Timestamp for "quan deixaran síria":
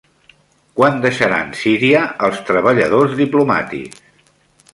0.79-2.01